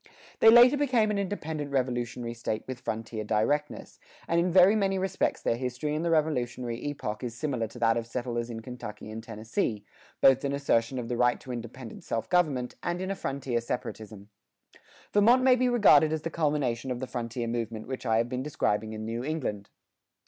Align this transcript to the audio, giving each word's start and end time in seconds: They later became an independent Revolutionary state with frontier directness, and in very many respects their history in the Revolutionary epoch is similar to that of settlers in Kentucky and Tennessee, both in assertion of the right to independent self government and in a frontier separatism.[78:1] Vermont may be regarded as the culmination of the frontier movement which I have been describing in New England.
They 0.39 0.49
later 0.49 0.77
became 0.77 1.11
an 1.11 1.19
independent 1.19 1.69
Revolutionary 1.69 2.33
state 2.33 2.63
with 2.65 2.79
frontier 2.79 3.23
directness, 3.23 3.99
and 4.27 4.39
in 4.39 4.49
very 4.49 4.75
many 4.75 4.97
respects 4.97 5.43
their 5.43 5.57
history 5.57 5.93
in 5.93 6.01
the 6.01 6.09
Revolutionary 6.09 6.83
epoch 6.87 7.23
is 7.23 7.35
similar 7.35 7.67
to 7.67 7.77
that 7.77 7.97
of 7.97 8.07
settlers 8.07 8.49
in 8.49 8.61
Kentucky 8.63 9.11
and 9.11 9.21
Tennessee, 9.23 9.85
both 10.19 10.43
in 10.43 10.53
assertion 10.53 10.97
of 10.97 11.07
the 11.07 11.17
right 11.17 11.39
to 11.41 11.51
independent 11.51 12.03
self 12.03 12.27
government 12.31 12.73
and 12.81 12.99
in 12.99 13.11
a 13.11 13.15
frontier 13.15 13.61
separatism.[78:1] 13.61 14.79
Vermont 15.13 15.43
may 15.43 15.55
be 15.55 15.69
regarded 15.69 16.11
as 16.11 16.23
the 16.23 16.31
culmination 16.31 16.89
of 16.89 16.99
the 16.99 17.05
frontier 17.05 17.45
movement 17.45 17.85
which 17.87 18.03
I 18.07 18.17
have 18.17 18.27
been 18.27 18.41
describing 18.41 18.93
in 18.93 19.05
New 19.05 19.23
England. 19.23 19.69